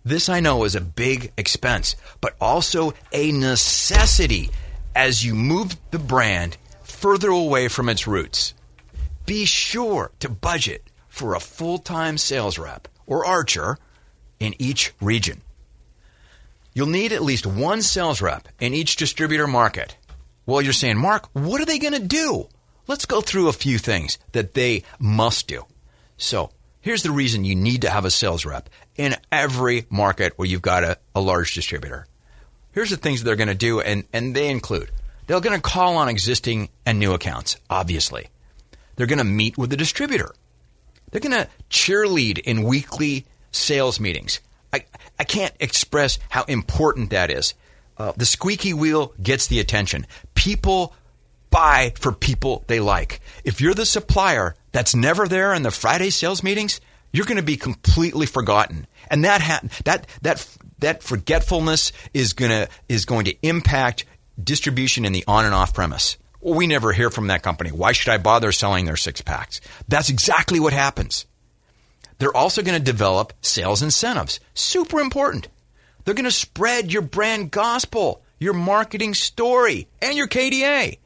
This 0.04 0.28
I 0.28 0.40
know 0.40 0.64
is 0.64 0.74
a 0.74 0.80
big 0.80 1.32
expense, 1.36 1.96
but 2.20 2.36
also 2.40 2.94
a 3.12 3.32
necessity 3.32 4.50
as 4.96 5.22
you 5.22 5.34
move 5.34 5.76
the 5.90 5.98
brand 5.98 6.56
further 6.82 7.28
away 7.28 7.68
from 7.68 7.90
its 7.90 8.06
roots. 8.06 8.54
Be 9.26 9.44
sure 9.44 10.10
to 10.20 10.28
budget 10.30 10.90
for 11.08 11.34
a 11.34 11.40
full 11.40 11.78
time 11.78 12.16
sales 12.16 12.58
rep 12.58 12.88
or 13.06 13.26
archer 13.26 13.76
in 14.40 14.54
each 14.58 14.94
region. 15.00 15.42
You'll 16.72 16.86
need 16.88 17.12
at 17.12 17.22
least 17.22 17.46
one 17.46 17.82
sales 17.82 18.22
rep 18.22 18.48
in 18.58 18.72
each 18.72 18.96
distributor 18.96 19.46
market. 19.46 19.96
Well, 20.46 20.62
you're 20.62 20.72
saying, 20.72 20.98
Mark, 20.98 21.28
what 21.32 21.60
are 21.60 21.66
they 21.66 21.78
going 21.78 21.94
to 21.94 22.00
do? 22.00 22.48
Let's 22.86 23.04
go 23.04 23.20
through 23.20 23.48
a 23.48 23.52
few 23.52 23.78
things 23.78 24.18
that 24.32 24.54
they 24.54 24.84
must 24.98 25.48
do. 25.48 25.64
So, 26.16 26.50
here's 26.80 27.02
the 27.02 27.10
reason 27.10 27.44
you 27.44 27.54
need 27.54 27.82
to 27.82 27.90
have 27.90 28.04
a 28.04 28.10
sales 28.10 28.46
rep 28.46 28.70
in 28.96 29.16
every 29.30 29.86
market 29.90 30.34
where 30.36 30.48
you've 30.48 30.62
got 30.62 30.84
a, 30.84 30.98
a 31.14 31.20
large 31.20 31.54
distributor 31.54 32.06
here's 32.76 32.90
the 32.90 32.96
things 32.96 33.20
that 33.20 33.24
they're 33.24 33.36
going 33.36 33.48
to 33.48 33.54
do, 33.54 33.80
and, 33.80 34.04
and 34.12 34.36
they 34.36 34.48
include 34.48 34.90
they're 35.26 35.40
going 35.40 35.56
to 35.56 35.62
call 35.62 35.96
on 35.96 36.08
existing 36.08 36.68
and 36.84 37.00
new 37.00 37.12
accounts, 37.12 37.56
obviously. 37.68 38.28
They're 38.94 39.08
going 39.08 39.18
to 39.18 39.24
meet 39.24 39.58
with 39.58 39.70
the 39.70 39.76
distributor. 39.76 40.32
They're 41.10 41.20
going 41.20 41.32
to 41.32 41.48
cheerlead 41.70 42.38
in 42.38 42.62
weekly 42.62 43.26
sales 43.50 43.98
meetings. 43.98 44.40
I, 44.72 44.84
I 45.18 45.24
can't 45.24 45.54
express 45.58 46.18
how 46.28 46.44
important 46.44 47.10
that 47.10 47.30
is. 47.30 47.54
Uh, 47.98 48.12
the 48.16 48.26
squeaky 48.26 48.74
wheel 48.74 49.14
gets 49.20 49.46
the 49.46 49.58
attention. 49.58 50.06
People 50.34 50.94
buy 51.50 51.92
for 51.96 52.12
people 52.12 52.62
they 52.66 52.78
like. 52.78 53.20
If 53.42 53.60
you're 53.60 53.74
the 53.74 53.86
supplier 53.86 54.54
that's 54.72 54.94
never 54.94 55.26
there 55.26 55.54
in 55.54 55.62
the 55.62 55.70
Friday 55.70 56.10
sales 56.10 56.42
meetings, 56.42 56.80
you're 57.12 57.26
going 57.26 57.38
to 57.38 57.42
be 57.42 57.56
completely 57.56 58.26
forgotten. 58.26 58.86
And 59.10 59.24
that 59.24 59.40
ha- 59.40 59.62
that 59.84 60.06
that 60.22 60.46
that 60.78 61.02
forgetfulness 61.02 61.92
is 62.12 62.32
gonna 62.32 62.68
is 62.88 63.04
going 63.04 63.24
to 63.26 63.36
impact 63.42 64.04
distribution 64.42 65.04
in 65.04 65.12
the 65.12 65.24
on 65.26 65.44
and 65.44 65.54
off 65.54 65.74
premise. 65.74 66.16
We 66.40 66.66
never 66.66 66.92
hear 66.92 67.10
from 67.10 67.28
that 67.28 67.42
company. 67.42 67.70
Why 67.70 67.92
should 67.92 68.12
I 68.12 68.18
bother 68.18 68.52
selling 68.52 68.84
their 68.84 68.96
six 68.96 69.20
packs? 69.20 69.60
That's 69.88 70.10
exactly 70.10 70.60
what 70.60 70.72
happens. 70.72 71.26
They're 72.18 72.36
also 72.36 72.62
going 72.62 72.78
to 72.78 72.84
develop 72.84 73.32
sales 73.40 73.82
incentives. 73.82 74.40
Super 74.54 75.00
important. 75.00 75.48
They're 76.04 76.14
going 76.14 76.24
to 76.24 76.30
spread 76.30 76.92
your 76.92 77.02
brand 77.02 77.50
gospel, 77.50 78.22
your 78.38 78.54
marketing 78.54 79.14
story, 79.14 79.88
and 80.00 80.16
your 80.16 80.28
KDA. 80.28 80.98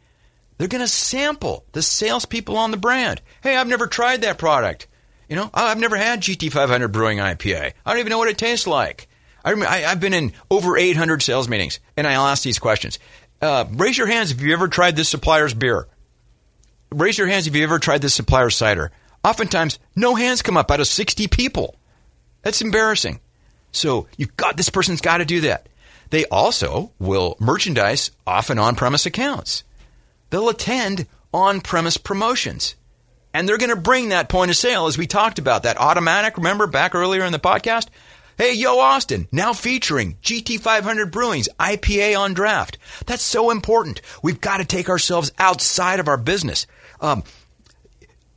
They're 0.58 0.68
going 0.68 0.84
to 0.84 0.88
sample 0.88 1.64
the 1.72 1.82
salespeople 1.82 2.56
on 2.56 2.70
the 2.70 2.76
brand. 2.76 3.22
Hey, 3.42 3.56
I've 3.56 3.66
never 3.66 3.86
tried 3.86 4.22
that 4.22 4.36
product. 4.36 4.86
You 5.28 5.36
know, 5.36 5.50
oh, 5.54 5.66
I've 5.66 5.78
never 5.78 5.96
had 5.96 6.20
GT500 6.20 6.92
Brewing 6.92 7.18
IPA. 7.18 7.72
I 7.86 7.90
don't 7.90 8.00
even 8.00 8.10
know 8.10 8.18
what 8.18 8.28
it 8.28 8.36
tastes 8.36 8.66
like. 8.66 9.08
I, 9.44 9.52
I 9.52 9.78
have 9.78 10.00
been 10.00 10.14
in 10.14 10.32
over 10.50 10.76
800 10.76 11.22
sales 11.22 11.48
meetings, 11.48 11.80
and 11.96 12.06
I'll 12.06 12.26
ask 12.26 12.42
these 12.42 12.58
questions. 12.58 12.98
Uh, 13.40 13.64
raise 13.72 13.96
your 13.96 14.06
hands 14.06 14.30
if 14.30 14.40
you 14.40 14.52
ever 14.52 14.68
tried 14.68 14.96
this 14.96 15.08
supplier's 15.08 15.54
beer. 15.54 15.88
Raise 16.90 17.16
your 17.16 17.26
hands 17.26 17.46
if 17.46 17.54
you 17.54 17.62
ever 17.62 17.78
tried 17.78 18.02
this 18.02 18.14
supplier's 18.14 18.56
cider. 18.56 18.90
Oftentimes, 19.24 19.78
no 19.94 20.14
hands 20.14 20.42
come 20.42 20.56
up 20.56 20.70
out 20.70 20.80
of 20.80 20.86
60 20.86 21.28
people. 21.28 21.76
That's 22.42 22.62
embarrassing. 22.62 23.20
So 23.72 24.08
you 24.16 24.26
got 24.36 24.56
this 24.56 24.70
person's 24.70 25.00
got 25.00 25.18
to 25.18 25.24
do 25.24 25.42
that. 25.42 25.68
They 26.10 26.24
also 26.26 26.92
will 26.98 27.36
merchandise 27.38 28.10
off 28.26 28.50
and 28.50 28.58
on-premise 28.58 29.06
accounts. 29.06 29.62
They'll 30.30 30.48
attend 30.48 31.06
on-premise 31.32 31.98
promotions. 31.98 32.74
And 33.32 33.48
they're 33.48 33.58
going 33.58 33.70
to 33.70 33.76
bring 33.76 34.08
that 34.08 34.28
point 34.28 34.50
of 34.50 34.56
sale 34.56 34.86
as 34.86 34.98
we 34.98 35.06
talked 35.06 35.38
about 35.38 35.62
that 35.62 35.78
automatic. 35.78 36.36
Remember 36.36 36.66
back 36.66 36.96
earlier 36.96 37.24
in 37.24 37.32
the 37.32 37.38
podcast? 37.38 37.86
Hey, 38.40 38.54
Yo 38.54 38.78
Austin, 38.78 39.28
now 39.30 39.52
featuring 39.52 40.16
GT500 40.22 41.10
Brewing's 41.10 41.50
IPA 41.58 42.18
on 42.18 42.32
draft. 42.32 42.78
That's 43.04 43.22
so 43.22 43.50
important. 43.50 44.00
We've 44.22 44.40
got 44.40 44.56
to 44.56 44.64
take 44.64 44.88
ourselves 44.88 45.30
outside 45.38 46.00
of 46.00 46.08
our 46.08 46.16
business. 46.16 46.66
Um, 47.02 47.22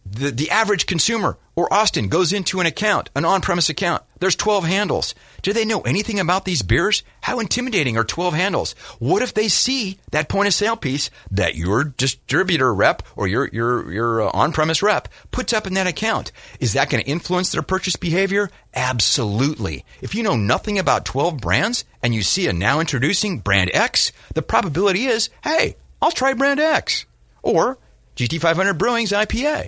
the, 0.05 0.31
the 0.31 0.51
average 0.51 0.87
consumer 0.87 1.37
or 1.55 1.73
Austin 1.73 2.09
goes 2.09 2.33
into 2.33 2.59
an 2.59 2.65
account, 2.65 3.11
an 3.15 3.23
on 3.23 3.39
premise 3.39 3.69
account. 3.69 4.03
There's 4.23 4.37
12 4.37 4.63
handles. 4.63 5.15
Do 5.41 5.51
they 5.51 5.65
know 5.65 5.81
anything 5.81 6.17
about 6.17 6.45
these 6.45 6.61
beers? 6.61 7.03
How 7.19 7.41
intimidating 7.41 7.97
are 7.97 8.05
12 8.05 8.33
handles? 8.33 8.71
What 8.97 9.21
if 9.21 9.33
they 9.33 9.49
see 9.49 9.99
that 10.11 10.29
point 10.29 10.47
of 10.47 10.53
sale 10.53 10.77
piece 10.77 11.09
that 11.31 11.55
your 11.55 11.83
distributor 11.83 12.73
rep 12.73 13.03
or 13.17 13.27
your, 13.27 13.49
your, 13.51 13.91
your 13.91 14.21
uh, 14.21 14.31
on 14.33 14.53
premise 14.53 14.81
rep 14.81 15.09
puts 15.31 15.51
up 15.51 15.67
in 15.67 15.73
that 15.73 15.87
account? 15.87 16.31
Is 16.61 16.71
that 16.71 16.89
going 16.89 17.03
to 17.03 17.09
influence 17.09 17.51
their 17.51 17.63
purchase 17.63 17.97
behavior? 17.97 18.49
Absolutely. 18.73 19.83
If 20.01 20.15
you 20.15 20.23
know 20.23 20.37
nothing 20.37 20.79
about 20.79 21.03
12 21.03 21.41
brands 21.41 21.83
and 22.01 22.15
you 22.15 22.23
see 22.23 22.47
a 22.47 22.53
now 22.53 22.79
introducing 22.79 23.39
brand 23.39 23.71
X, 23.73 24.13
the 24.35 24.41
probability 24.41 25.03
is, 25.03 25.31
hey, 25.43 25.75
I'll 26.01 26.11
try 26.11 26.33
brand 26.33 26.61
X 26.61 27.05
or 27.41 27.77
GT500 28.15 28.77
Brewing's 28.77 29.11
IPA. 29.11 29.67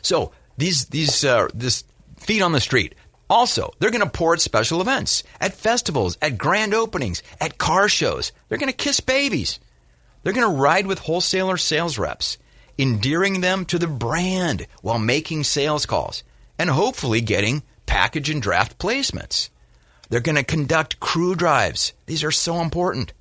So 0.00 0.32
these 0.56 0.86
these 0.86 1.26
uh, 1.26 1.48
this 1.52 1.84
feet 2.16 2.40
on 2.40 2.52
the 2.52 2.60
street. 2.60 2.94
Also, 3.30 3.72
they're 3.78 3.90
going 3.90 4.04
to 4.04 4.10
pour 4.10 4.34
at 4.34 4.40
special 4.40 4.80
events, 4.80 5.22
at 5.40 5.54
festivals, 5.54 6.16
at 6.22 6.38
grand 6.38 6.72
openings, 6.72 7.22
at 7.40 7.58
car 7.58 7.88
shows. 7.88 8.32
They're 8.48 8.58
going 8.58 8.72
to 8.72 8.76
kiss 8.76 9.00
babies. 9.00 9.60
They're 10.22 10.32
going 10.32 10.50
to 10.50 10.60
ride 10.60 10.86
with 10.86 11.00
wholesaler 11.00 11.58
sales 11.58 11.98
reps, 11.98 12.38
endearing 12.78 13.40
them 13.40 13.64
to 13.66 13.78
the 13.78 13.86
brand 13.86 14.66
while 14.82 14.98
making 14.98 15.44
sales 15.44 15.86
calls 15.86 16.22
and 16.58 16.70
hopefully 16.70 17.20
getting 17.20 17.62
package 17.86 18.30
and 18.30 18.42
draft 18.42 18.78
placements. 18.78 19.50
They're 20.08 20.20
going 20.20 20.36
to 20.36 20.42
conduct 20.42 21.00
crew 21.00 21.34
drives. 21.34 21.92
These 22.06 22.24
are 22.24 22.30
so 22.30 22.60
important. 22.60 23.12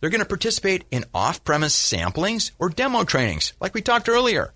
They're 0.00 0.10
going 0.10 0.22
to 0.22 0.28
participate 0.28 0.84
in 0.90 1.04
off 1.12 1.44
premise 1.44 1.74
samplings 1.74 2.52
or 2.58 2.68
demo 2.68 3.04
trainings, 3.04 3.52
like 3.60 3.74
we 3.74 3.82
talked 3.82 4.08
earlier. 4.08 4.52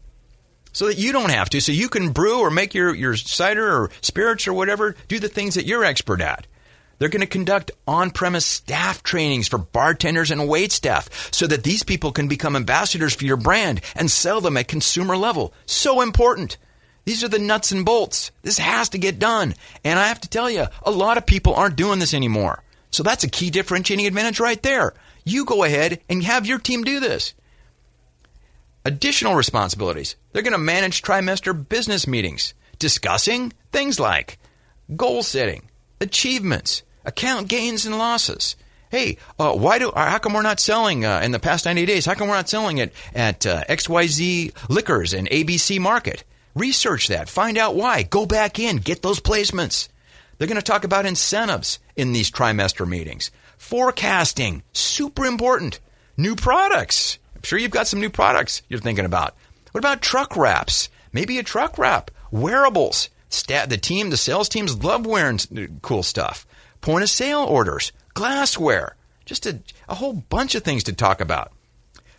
So 0.74 0.88
that 0.88 0.98
you 0.98 1.12
don't 1.12 1.30
have 1.30 1.48
to, 1.50 1.60
so 1.60 1.72
you 1.72 1.88
can 1.88 2.10
brew 2.10 2.40
or 2.40 2.50
make 2.50 2.74
your, 2.74 2.94
your 2.94 3.16
cider 3.16 3.66
or 3.66 3.90
spirits 4.02 4.46
or 4.46 4.52
whatever, 4.52 4.94
do 5.08 5.18
the 5.18 5.28
things 5.28 5.54
that 5.54 5.66
you're 5.66 5.84
expert 5.84 6.20
at. 6.20 6.46
They're 6.98 7.08
going 7.08 7.20
to 7.20 7.26
conduct 7.26 7.70
on 7.88 8.10
premise 8.10 8.44
staff 8.44 9.02
trainings 9.02 9.48
for 9.48 9.58
bartenders 9.58 10.30
and 10.30 10.48
wait 10.48 10.72
staff 10.72 11.32
so 11.32 11.46
that 11.46 11.62
these 11.62 11.82
people 11.82 12.12
can 12.12 12.28
become 12.28 12.56
ambassadors 12.56 13.14
for 13.14 13.24
your 13.24 13.36
brand 13.36 13.80
and 13.94 14.10
sell 14.10 14.40
them 14.40 14.56
at 14.56 14.68
consumer 14.68 15.16
level. 15.16 15.54
So 15.66 16.02
important. 16.02 16.56
These 17.04 17.22
are 17.22 17.28
the 17.28 17.38
nuts 17.38 17.72
and 17.72 17.84
bolts. 17.84 18.30
This 18.42 18.58
has 18.58 18.90
to 18.90 18.98
get 18.98 19.18
done. 19.18 19.54
And 19.84 19.98
I 19.98 20.08
have 20.08 20.20
to 20.22 20.28
tell 20.28 20.50
you, 20.50 20.66
a 20.82 20.90
lot 20.90 21.18
of 21.18 21.26
people 21.26 21.54
aren't 21.54 21.76
doing 21.76 21.98
this 21.98 22.14
anymore. 22.14 22.62
So 22.90 23.02
that's 23.02 23.24
a 23.24 23.30
key 23.30 23.50
differentiating 23.50 24.06
advantage 24.06 24.40
right 24.40 24.62
there. 24.62 24.94
You 25.24 25.44
go 25.44 25.64
ahead 25.64 26.00
and 26.08 26.22
have 26.22 26.46
your 26.46 26.58
team 26.58 26.84
do 26.84 27.00
this. 27.00 27.34
Additional 28.84 29.34
responsibilities. 29.34 30.16
They're 30.32 30.42
going 30.42 30.52
to 30.52 30.58
manage 30.58 31.00
trimester 31.00 31.68
business 31.68 32.06
meetings, 32.06 32.52
discussing 32.78 33.52
things 33.72 33.98
like 33.98 34.38
goal 34.94 35.22
setting, 35.22 35.70
achievements, 36.00 36.82
account 37.04 37.48
gains 37.48 37.86
and 37.86 37.96
losses. 37.96 38.56
Hey, 38.90 39.16
uh, 39.38 39.54
why 39.54 39.78
do? 39.78 39.90
How 39.96 40.18
come 40.18 40.34
we're 40.34 40.42
not 40.42 40.60
selling 40.60 41.04
uh, 41.04 41.20
in 41.24 41.32
the 41.32 41.38
past 41.38 41.64
90 41.64 41.86
days? 41.86 42.04
How 42.04 42.14
come 42.14 42.28
we're 42.28 42.34
not 42.34 42.48
selling 42.48 42.78
it 42.78 42.92
at 43.14 43.46
uh, 43.46 43.64
XYZ 43.64 44.52
Liquors 44.68 45.14
and 45.14 45.28
ABC 45.30 45.80
Market? 45.80 46.22
Research 46.54 47.08
that. 47.08 47.28
Find 47.28 47.58
out 47.58 47.74
why. 47.74 48.02
Go 48.02 48.26
back 48.26 48.58
in. 48.58 48.76
Get 48.76 49.02
those 49.02 49.18
placements. 49.18 49.88
They're 50.36 50.46
going 50.46 50.56
to 50.56 50.62
talk 50.62 50.84
about 50.84 51.06
incentives 51.06 51.78
in 51.96 52.12
these 52.12 52.30
trimester 52.30 52.86
meetings. 52.86 53.30
Forecasting, 53.56 54.62
super 54.72 55.24
important. 55.24 55.80
New 56.16 56.36
products. 56.36 57.18
Sure 57.44 57.58
you've 57.58 57.70
got 57.70 57.86
some 57.86 58.00
new 58.00 58.10
products 58.10 58.62
you're 58.68 58.80
thinking 58.80 59.04
about. 59.04 59.36
What 59.72 59.80
about 59.80 60.00
truck 60.00 60.34
wraps? 60.36 60.88
Maybe 61.12 61.38
a 61.38 61.42
truck 61.42 61.76
wrap. 61.76 62.10
Wearables. 62.30 63.10
Stat, 63.28 63.68
the 63.68 63.76
team, 63.76 64.10
the 64.10 64.16
sales 64.16 64.48
teams 64.48 64.82
love 64.82 65.04
wearing 65.04 65.38
cool 65.82 66.02
stuff. 66.02 66.46
Point 66.80 67.02
of 67.02 67.10
sale 67.10 67.42
orders, 67.42 67.92
glassware, 68.14 68.96
just 69.24 69.44
a, 69.44 69.60
a 69.88 69.94
whole 69.94 70.14
bunch 70.14 70.54
of 70.54 70.62
things 70.62 70.84
to 70.84 70.92
talk 70.92 71.20
about. 71.20 71.52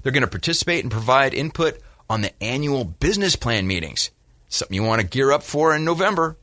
They're 0.04 0.12
going 0.12 0.22
to 0.22 0.28
participate 0.28 0.84
and 0.84 0.92
provide 0.92 1.34
input 1.34 1.80
on 2.10 2.22
the 2.22 2.44
annual 2.44 2.84
business 2.84 3.36
plan 3.36 3.66
meetings. 3.66 4.12
Something 4.50 4.76
you 4.76 4.84
want 4.84 5.02
to 5.02 5.08
gear 5.08 5.32
up 5.32 5.42
for 5.42 5.76
in 5.76 5.86
November. 5.86 6.38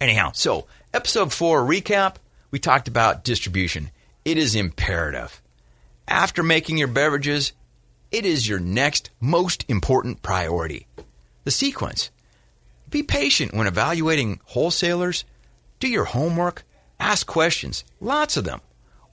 Anyhow, 0.00 0.30
so 0.32 0.66
episode 0.94 1.32
four 1.32 1.62
recap, 1.62 2.16
we 2.50 2.58
talked 2.58 2.88
about 2.88 3.24
distribution. 3.24 3.90
It 4.24 4.38
is 4.38 4.54
imperative. 4.54 5.42
After 6.08 6.42
making 6.42 6.78
your 6.78 6.88
beverages, 6.88 7.52
it 8.10 8.24
is 8.24 8.48
your 8.48 8.60
next 8.60 9.10
most 9.20 9.64
important 9.68 10.22
priority. 10.22 10.86
The 11.44 11.50
sequence 11.50 12.10
be 12.90 13.02
patient 13.02 13.52
when 13.52 13.66
evaluating 13.66 14.40
wholesalers. 14.44 15.24
Do 15.80 15.88
your 15.88 16.04
homework. 16.04 16.64
Ask 17.00 17.26
questions. 17.26 17.84
Lots 18.00 18.36
of 18.36 18.44
them. 18.44 18.60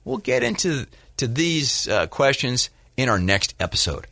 We'll 0.04 0.18
get 0.18 0.42
into 0.42 0.86
to 1.16 1.26
these 1.26 1.88
uh, 1.88 2.06
questions 2.06 2.70
in 2.96 3.08
our 3.08 3.18
next 3.18 3.54
episode. 3.58 4.06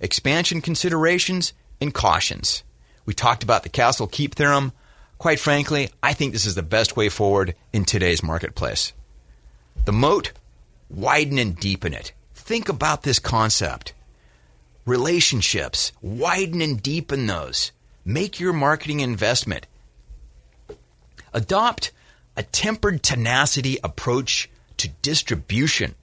Expansion 0.00 0.60
considerations 0.60 1.52
and 1.80 1.92
cautions. 1.92 2.62
We 3.04 3.14
talked 3.14 3.42
about 3.42 3.62
the 3.62 3.68
Castle 3.68 4.06
Keep 4.06 4.36
theorem. 4.36 4.72
Quite 5.18 5.40
frankly, 5.40 5.90
I 6.02 6.12
think 6.12 6.32
this 6.32 6.46
is 6.46 6.54
the 6.54 6.62
best 6.62 6.96
way 6.96 7.08
forward 7.08 7.54
in 7.72 7.84
today's 7.84 8.22
marketplace. 8.22 8.92
The 9.84 9.92
moat, 9.92 10.32
widen 10.92 11.38
and 11.38 11.56
deepen 11.56 11.94
it. 11.94 12.12
Think 12.34 12.68
about 12.68 13.02
this 13.02 13.18
concept. 13.18 13.94
Relationships, 14.84 15.92
widen 16.02 16.60
and 16.60 16.82
deepen 16.82 17.26
those. 17.26 17.72
Make 18.04 18.40
your 18.40 18.52
marketing 18.52 19.00
investment. 19.00 19.66
Adopt 21.32 21.92
a 22.36 22.42
tempered 22.42 23.02
tenacity 23.02 23.78
approach 23.82 24.50
to 24.78 24.88
distribution. 25.02 25.94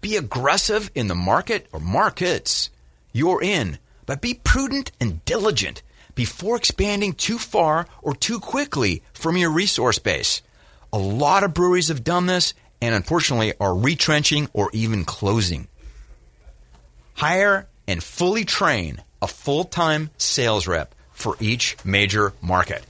Be 0.00 0.16
aggressive 0.16 0.90
in 0.94 1.08
the 1.08 1.14
market 1.14 1.66
or 1.72 1.80
markets 1.80 2.70
you're 3.12 3.42
in, 3.42 3.78
but 4.06 4.20
be 4.20 4.34
prudent 4.34 4.92
and 5.00 5.24
diligent 5.24 5.82
before 6.14 6.56
expanding 6.56 7.12
too 7.12 7.38
far 7.38 7.86
or 8.02 8.14
too 8.14 8.40
quickly 8.40 9.02
from 9.12 9.36
your 9.36 9.50
resource 9.50 9.98
base. 9.98 10.42
A 10.92 10.98
lot 10.98 11.44
of 11.44 11.52
breweries 11.52 11.88
have 11.88 12.02
done 12.02 12.26
this 12.26 12.54
and 12.80 12.94
unfortunately 12.94 13.54
are 13.60 13.74
retrenching 13.74 14.48
or 14.52 14.70
even 14.72 15.04
closing. 15.04 15.68
Hire 17.14 17.68
and 17.86 18.02
fully 18.02 18.44
train 18.44 19.02
a 19.20 19.26
full 19.26 19.64
time 19.64 20.10
sales 20.18 20.66
rep 20.66 20.94
for 21.12 21.36
each 21.40 21.76
major 21.84 22.32
market. 22.40 22.84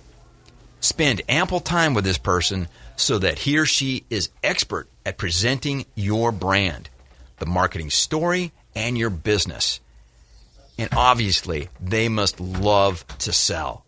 Spend 0.81 1.22
ample 1.29 1.61
time 1.61 1.94
with 1.94 2.05
this 2.05 2.18
person 2.18 2.68
so 2.96 3.18
that 3.18 3.38
he 3.38 3.59
or 3.59 3.64
she 3.66 4.05
is 4.11 4.29
expert 4.42 4.88
at 5.07 5.16
presenting 5.16 5.87
your 5.94 6.31
brand, 6.33 6.90
the 7.38 7.46
marketing 7.46 7.90
story, 7.90 8.53
and 8.74 8.98
your 8.98 9.11
business. 9.11 9.81
And 10.77 10.90
obviously, 10.96 11.68
they 11.81 12.09
must 12.09 12.38
love 12.38 13.05
to 13.18 13.33
sell. 13.33 13.85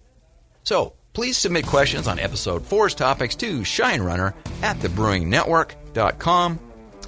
So, 0.64 0.94
please 1.12 1.36
submit 1.36 1.66
questions 1.66 2.08
on 2.08 2.18
episode 2.18 2.64
4's 2.64 2.94
topics 2.94 3.34
to 3.36 3.60
ShineRunner 3.60 4.32
at 4.62 4.78
thebrewingnetwork.com. 4.78 6.58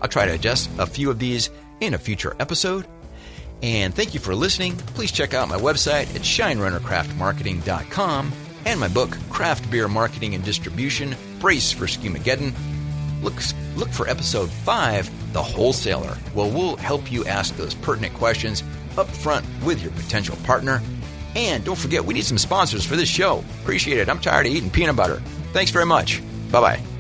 I'll 0.01 0.09
try 0.09 0.27
to 0.27 0.33
adjust 0.33 0.71
a 0.79 0.87
few 0.87 1.11
of 1.11 1.19
these 1.19 1.51
in 1.81 1.95
a 1.95 1.99
future 1.99 2.37
episode. 2.41 2.87
And 3.63 3.95
thank 3.95 4.15
you 4.15 4.21
for 4.21 4.35
listening. 4.35 4.77
Please 4.77 5.13
check 5.13 5.35
out 5.35 5.49
my 5.49 5.57
website 5.57 6.15
at 6.15 6.23
shinerunnercraftmarketing.com 6.23 8.33
and 8.65 8.81
my 8.81 8.89
book, 8.89 9.17
Craft 9.31 9.71
Beer 9.71 9.89
Marketing 9.89 10.35
and 10.35 10.45
Distribution 10.45 11.15
Brace 11.41 11.73
for 11.73 11.87
Skewmageddon. 11.87 12.53
Look, 13.23 13.35
look 13.77 13.91
for 13.91 14.09
episode 14.09 14.51
5, 14.51 15.33
The 15.33 15.43
Wholesaler. 15.43 16.17
Well, 16.35 16.51
we'll 16.51 16.77
help 16.77 17.11
you 17.11 17.25
ask 17.27 17.57
those 17.57 17.75
pertinent 17.75 18.15
questions 18.15 18.63
up 18.99 19.09
front 19.09 19.47
with 19.65 19.81
your 19.81 19.93
potential 19.93 20.37
partner. 20.45 20.83
And 21.35 21.65
don't 21.65 21.79
forget, 21.79 22.05
we 22.05 22.15
need 22.15 22.25
some 22.25 22.39
sponsors 22.39 22.85
for 22.85 22.97
this 22.97 23.09
show. 23.09 23.45
Appreciate 23.63 23.99
it. 23.99 24.09
I'm 24.09 24.19
tired 24.19 24.47
of 24.47 24.53
eating 24.53 24.71
peanut 24.71 24.97
butter. 24.97 25.23
Thanks 25.53 25.71
very 25.71 25.87
much. 25.87 26.23
Bye 26.51 26.61
bye. 26.61 26.92